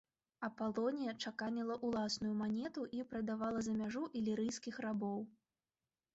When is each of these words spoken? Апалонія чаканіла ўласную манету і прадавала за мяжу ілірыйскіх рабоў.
Апалонія 0.45 1.11
чаканіла 1.25 1.77
ўласную 1.89 2.31
манету 2.41 2.87
і 3.01 3.05
прадавала 3.13 3.59
за 3.69 3.77
мяжу 3.83 4.03
ілірыйскіх 4.23 4.83
рабоў. 4.89 5.23